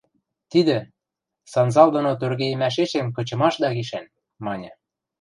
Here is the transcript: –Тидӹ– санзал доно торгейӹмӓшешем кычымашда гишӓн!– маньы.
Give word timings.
–Тидӹ– 0.51 0.77
санзал 1.51 1.89
доно 1.95 2.11
торгейӹмӓшешем 2.21 3.07
кычымашда 3.15 3.69
гишӓн!– 3.77 4.05
маньы. 4.45 4.71